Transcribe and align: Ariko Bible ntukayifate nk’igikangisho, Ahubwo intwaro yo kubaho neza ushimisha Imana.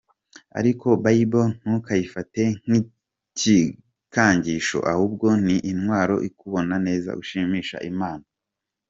Ariko 0.59 0.87
Bible 1.03 1.45
ntukayifate 1.61 2.41
nk’igikangisho, 2.65 4.77
Ahubwo 4.93 5.25
intwaro 5.71 6.15
yo 6.23 6.29
kubaho 6.39 6.77
neza 6.87 7.09
ushimisha 7.21 7.77
Imana. 7.91 8.25